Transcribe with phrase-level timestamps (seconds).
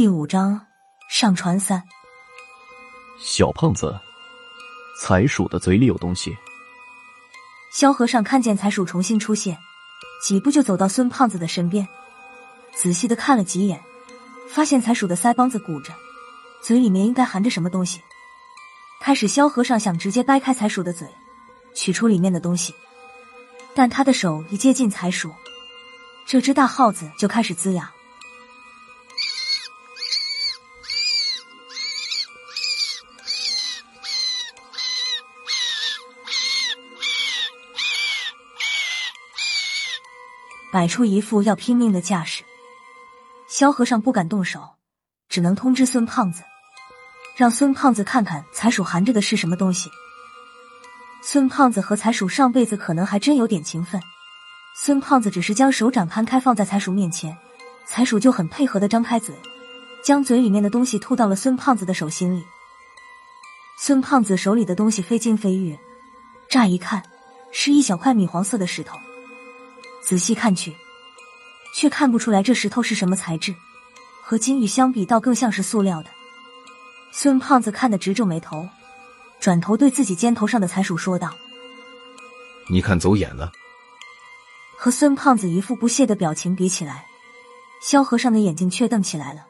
[0.00, 0.58] 第五章
[1.10, 1.84] 上传三。
[3.18, 4.00] 小胖子，
[4.98, 6.34] 财鼠的嘴里有东西。
[7.70, 9.58] 萧和尚看见财鼠重新出现，
[10.22, 11.86] 几步就走到孙胖子的身边，
[12.72, 13.78] 仔细的看了几眼，
[14.48, 15.92] 发现财鼠的腮帮子鼓着，
[16.62, 18.00] 嘴里面应该含着什么东西。
[19.02, 21.06] 开始，萧和尚想直接掰开财鼠的嘴，
[21.74, 22.74] 取出里面的东西，
[23.74, 25.30] 但他的手一接近财鼠，
[26.26, 27.92] 这只大耗子就开始龇牙。
[40.72, 42.44] 摆出一副要拼命的架势，
[43.48, 44.76] 萧和尚不敢动手，
[45.28, 46.42] 只能通知孙胖子，
[47.36, 49.90] 让孙胖子看看财鼠含着的是什么东西。
[51.22, 54.00] 孙胖子和财鼠上辈子可能还真有点情分。
[54.76, 57.36] 孙胖子只是将手掌摊开放在财鼠面前，
[57.84, 59.34] 财鼠就很配合的张开嘴，
[60.04, 62.44] 将嘴里面的东西吐到了孙胖子的手心里。
[63.76, 65.76] 孙胖子手里的东西非金非玉，
[66.48, 67.02] 乍一看
[67.50, 68.96] 是一小块米黄色的石头。
[70.02, 70.74] 仔细看去，
[71.74, 73.54] 却看不出来这石头是什么材质，
[74.22, 76.10] 和金玉相比，倒更像是塑料的。
[77.12, 78.68] 孙胖子看得直皱眉头，
[79.40, 81.34] 转头对自己肩头上的财鼠说道
[82.70, 83.52] ：“你看走眼了。”
[84.78, 87.04] 和孙胖子一副不屑的表情比起来，
[87.82, 89.46] 萧和尚的眼睛却瞪起来了。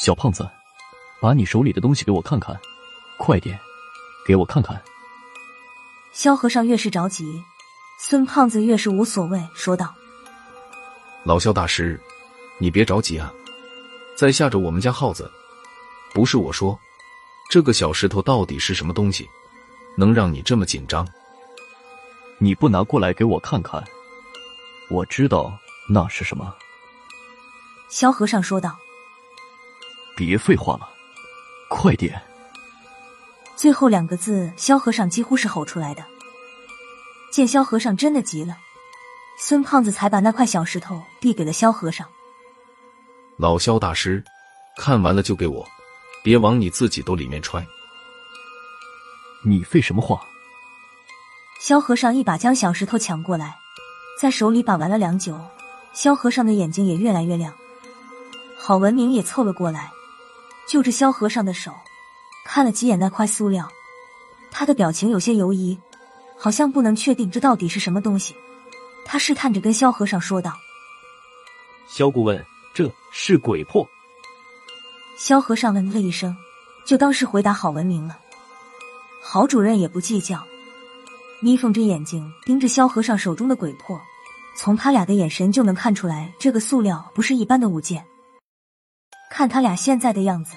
[0.00, 0.48] 小胖子，
[1.20, 2.54] 把你手里的东西给我看看，
[3.18, 3.58] 快点，
[4.26, 4.82] 给我看看。
[6.12, 7.42] 萧和尚越是着急。
[7.98, 9.94] 孙胖子越是无所谓，说道
[11.24, 11.98] ：“老肖大师，
[12.58, 13.32] 你别着急啊，
[14.16, 15.30] 在吓着我们家耗子。
[16.12, 16.78] 不是我说，
[17.50, 19.28] 这个小石头到底是什么东西，
[19.96, 21.08] 能让你这么紧张？
[22.38, 23.82] 你不拿过来给我看看，
[24.90, 25.58] 我知道
[25.88, 26.54] 那是什么。”
[27.88, 28.76] 萧和尚说道
[30.14, 30.88] ：“别废话了，
[31.70, 32.20] 快点！”
[33.56, 36.04] 最后两个字，萧和尚几乎是吼出来的。
[37.36, 38.56] 见萧和尚真的急了，
[39.36, 42.08] 孙胖子才把那块小石头递给了萧和尚。
[43.36, 44.24] 老萧大师，
[44.78, 45.62] 看完了就给我，
[46.24, 47.62] 别往你自己兜里面揣。
[49.44, 50.18] 你废什么话？
[51.60, 53.58] 萧和尚一把将小石头抢过来，
[54.18, 55.38] 在手里把玩了良久。
[55.92, 57.52] 萧和尚的眼睛也越来越亮。
[58.56, 59.92] 郝文明也凑了过来，
[60.66, 61.70] 就着萧和尚的手
[62.46, 63.70] 看了几眼那块塑料，
[64.50, 65.78] 他的表情有些犹疑。
[66.38, 68.34] 好像不能确定这到底是什么东西，
[69.04, 70.52] 他试探着跟萧和尚说道
[71.88, 73.86] ：“萧顾问，这是鬼魄。”
[75.18, 76.36] 萧和尚嗯了一声，
[76.84, 78.18] 就当是回答郝文明了。
[79.22, 80.46] 郝主任也不计较，
[81.40, 84.00] 眯缝着眼睛盯着萧和尚手中的鬼魄，
[84.56, 88.04] 从他俩的眼神就能看出来，这个塑料不是一般的物件。
[89.30, 90.54] 看他俩现在的样子，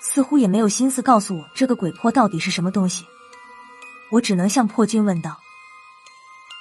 [0.00, 3.04] 似乎也没有心思告诉我这个鬼魄到底是什么东西。
[4.10, 5.38] 我只能向破军问道：“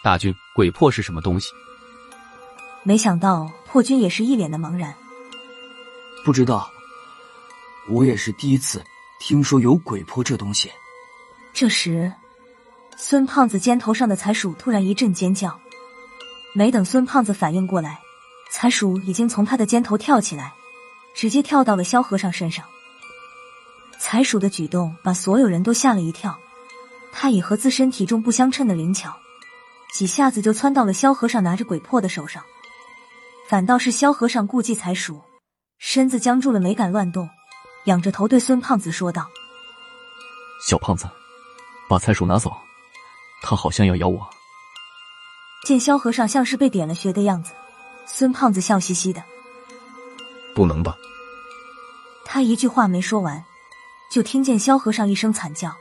[0.04, 1.52] 大军，鬼魄是什么东西？”
[2.84, 4.94] 没想到破军也是一脸的茫然。
[6.24, 6.70] 不知道，
[7.90, 8.84] 我也是第一次
[9.20, 10.72] 听说有鬼魄这东西。
[11.54, 12.12] 这时，
[12.96, 15.60] 孙胖子肩头上的财鼠突然一阵尖叫，
[16.54, 18.00] 没等孙胖子反应过来，
[18.52, 20.54] 财鼠已经从他的肩头跳起来，
[21.14, 22.64] 直接跳到了萧和尚身上。
[23.98, 26.40] 财鼠的举动把所有人都吓了一跳。
[27.12, 29.16] 他以和自身体重不相称的灵巧，
[29.94, 32.44] 几下子就窜到了萧和尚拿着鬼魄的手上。
[33.48, 35.20] 反倒是萧和尚顾忌财鼠，
[35.80, 37.28] 身子僵住了，没敢乱动，
[37.86, 39.28] 仰着头对孙胖子说道
[40.64, 41.10] ：“小胖子，
[41.90, 42.56] 把菜鼠拿走，
[43.42, 44.30] 他好像要咬我。”
[45.66, 47.52] 见萧和尚像是被点了穴的样子，
[48.06, 49.24] 孙胖子笑嘻嘻的
[50.54, 50.96] ：“不能吧？”
[52.24, 53.44] 他一句话没说完，
[54.12, 55.76] 就听见萧和尚一声惨叫。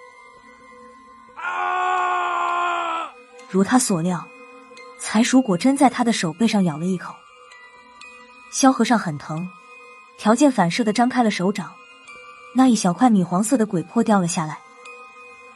[3.51, 4.27] 如他所料，
[4.99, 7.15] 财鼠果真在他的手背上咬了一口。
[8.51, 9.49] 萧和尚很疼，
[10.19, 11.73] 条件反射的张开了手掌，
[12.55, 14.59] 那一小块米黄色的鬼魄掉了下来。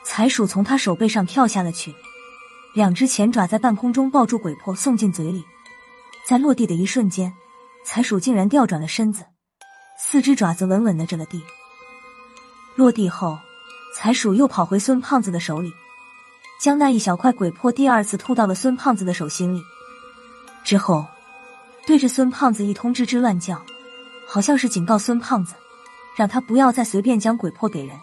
[0.03, 1.95] 财鼠从他手背上跳下了去，
[2.75, 5.45] 两只前爪在半空中抱住鬼魄送进嘴里，
[6.27, 7.33] 在落地的一瞬间，
[7.85, 9.27] 财鼠竟然调转了身子，
[9.99, 11.43] 四只爪子稳稳的着了地。
[12.75, 13.39] 落地后，
[13.95, 15.71] 财鼠又跑回孙胖子的手里。
[16.63, 19.61] 将那一小块鬼魄第二次吐到了孙胖子的手心里，
[20.63, 21.05] 之后
[21.85, 23.61] 对着孙胖子一通吱吱乱叫，
[24.29, 25.57] 好像是警告孙胖子，
[26.17, 27.99] 让他不要再随便将鬼魄给人。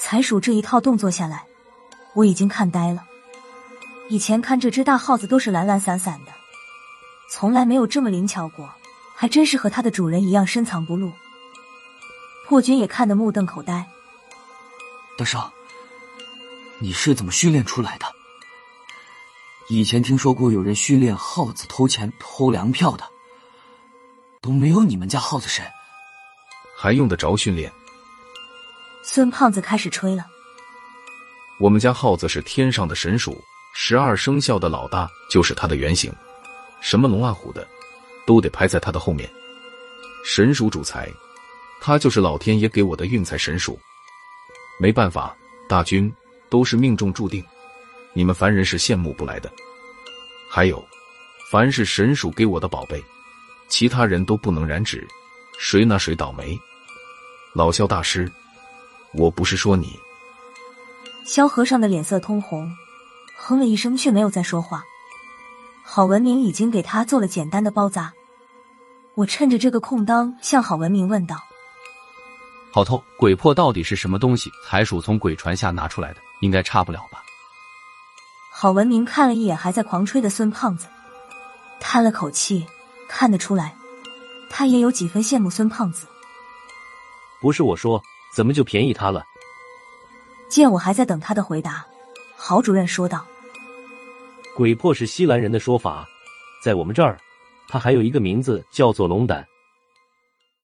[0.00, 1.44] 财鼠这一套动作下来，
[2.14, 3.02] 我已经看呆了。
[4.08, 6.30] 以前看这只大耗子都是懒懒散散的，
[7.28, 8.70] 从来没有这么灵巧过，
[9.16, 11.10] 还真是和它的主人一样深藏不露。
[12.46, 13.84] 破军也看得目瞪口呆。
[15.18, 15.52] 大少，
[16.78, 18.06] 你是怎么训练出来的？
[19.68, 23.04] 以前听说过有人训练耗子偷钱偷粮票的，
[24.40, 25.64] 都没有你们家耗子神，
[26.76, 27.72] 还用得着训练？
[29.02, 30.26] 孙胖子开始吹了。
[31.58, 33.42] 我们家耗子是天上的神鼠，
[33.74, 36.12] 十二生肖的老大就是它的原型，
[36.82, 37.66] 什么龙啊虎的，
[38.26, 39.28] 都得排在它的后面。
[40.24, 41.10] 神鼠主财，
[41.80, 43.78] 它就是老天爷给我的运财神鼠。
[44.78, 45.34] 没办法，
[45.66, 46.12] 大军
[46.48, 47.44] 都是命中注定，
[48.12, 49.50] 你们凡人是羡慕不来的。
[50.50, 50.84] 还有，
[51.50, 53.02] 凡是神鼠给我的宝贝，
[53.68, 55.06] 其他人都不能染指，
[55.58, 56.58] 谁拿谁倒霉。
[57.52, 58.30] 老萧大师，
[59.12, 59.98] 我不是说你。
[61.24, 62.70] 萧和尚的脸色通红，
[63.36, 64.84] 哼了一声，却没有再说话。
[65.82, 68.12] 郝文明已经给他做了简单的包扎，
[69.14, 71.36] 我趁着这个空当向郝文明问道。
[72.72, 74.50] 好透，鬼魄到底是什么东西？
[74.64, 77.22] 财鼠从鬼船下拿出来的，应该差不了吧？
[78.50, 80.86] 郝文明看了一眼还在狂吹的孙胖子，
[81.78, 82.66] 叹了口气，
[83.08, 83.76] 看得出来，
[84.48, 86.06] 他也有几分羡慕孙胖子。
[87.40, 88.02] 不是我说，
[88.34, 89.24] 怎么就便宜他了？
[90.48, 91.86] 见我还在等他的回答，
[92.36, 93.26] 郝主任说道
[94.56, 96.06] ：“鬼魄是西兰人的说法，
[96.62, 97.18] 在我们这儿，
[97.68, 99.46] 他还有一个名字叫做龙胆。